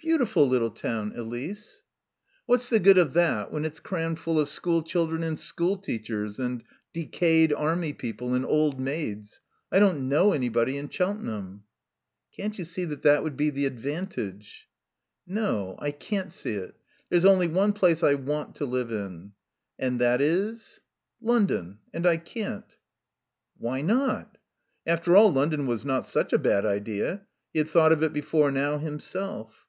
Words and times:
"Beautiful 0.00 0.46
little 0.46 0.70
town, 0.70 1.14
Elise." 1.16 1.82
"What's 2.44 2.68
the 2.68 2.78
good 2.78 2.98
of 2.98 3.14
that 3.14 3.50
when 3.50 3.64
it's 3.64 3.80
crammed 3.80 4.18
full 4.18 4.38
of 4.38 4.50
school 4.50 4.82
children 4.82 5.22
and 5.22 5.38
school 5.40 5.78
teachers, 5.78 6.38
and 6.38 6.62
decayed 6.92 7.54
army 7.54 7.94
people 7.94 8.34
and 8.34 8.44
old 8.44 8.78
maids? 8.78 9.40
I 9.72 9.78
don't 9.78 10.06
know 10.10 10.34
anybody 10.34 10.76
in 10.76 10.90
Cheltenham." 10.90 11.64
"Can't 12.36 12.58
you 12.58 12.66
see 12.66 12.84
that 12.84 13.00
that 13.00 13.22
would 13.22 13.34
be 13.38 13.48
the 13.48 13.64
advantage?" 13.64 14.68
"No. 15.26 15.74
I 15.78 15.90
can't 15.90 16.30
see 16.30 16.52
it. 16.52 16.74
There's 17.08 17.24
only 17.24 17.46
one 17.48 17.72
place 17.72 18.02
I 18.02 18.12
want 18.12 18.56
to 18.56 18.66
live 18.66 18.92
in." 18.92 19.32
"And 19.78 19.98
that 20.02 20.20
is?" 20.20 20.80
"London. 21.22 21.78
And 21.94 22.06
I 22.06 22.18
can't." 22.18 22.76
"Why 23.56 23.80
not?" 23.80 24.36
After 24.86 25.16
all, 25.16 25.32
London 25.32 25.66
was 25.66 25.82
not 25.82 26.06
such 26.06 26.34
a 26.34 26.38
bad 26.38 26.66
idea. 26.66 27.26
He 27.54 27.58
had 27.60 27.70
thought 27.70 27.90
of 27.92 28.02
it 28.02 28.12
before 28.12 28.50
now 28.50 28.76
himself. 28.76 29.62